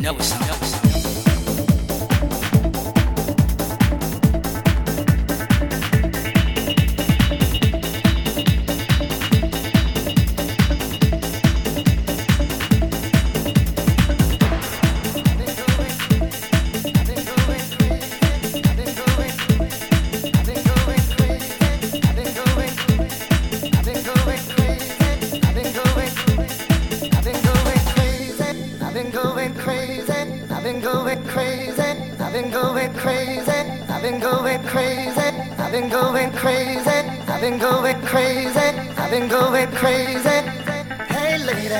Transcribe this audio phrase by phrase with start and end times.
[0.00, 0.89] know it's not.
[30.80, 31.82] I've been going crazy.
[32.18, 33.50] I've been going crazy.
[35.60, 36.90] I've been going crazy.
[37.28, 38.58] I've been going crazy.
[38.96, 40.38] I've been going crazy.
[41.12, 41.74] Hey lady,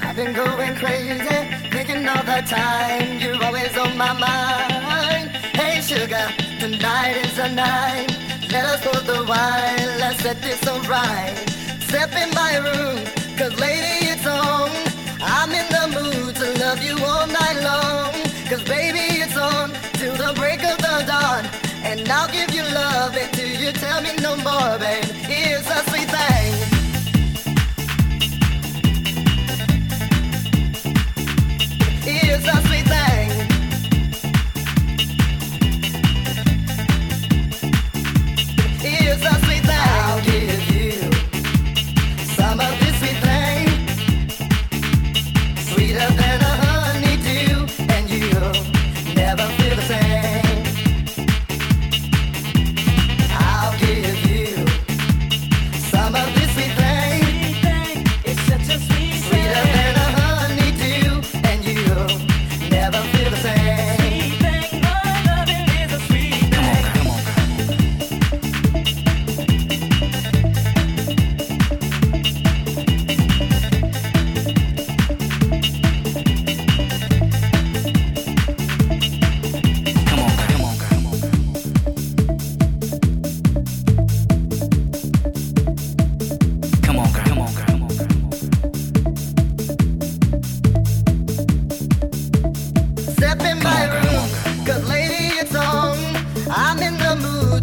[0.00, 1.38] I've been going crazy.
[1.72, 3.18] Thinking all the time.
[3.18, 5.30] You're always on my mind.
[5.58, 6.28] Hey sugar,
[6.60, 8.06] tonight is the night.
[8.52, 9.98] Let us pour the wine.
[9.98, 11.36] Let's set this alright.
[11.80, 13.04] Step in my room,
[13.36, 14.70] cause lady it's on.
[15.20, 17.15] I'm in the mood to love you all.
[18.56, 19.68] Cause baby it's on
[20.00, 21.44] till the break of the dawn.
[21.84, 22.55] And I'll give you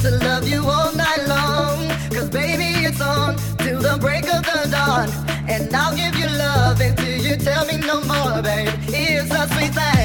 [0.03, 1.87] to love you all night long.
[2.11, 5.07] Cause baby it's on till the break of the dawn.
[5.47, 8.67] And I'll give you love until you tell me no more, babe.
[8.91, 10.02] Here's a sweet thing.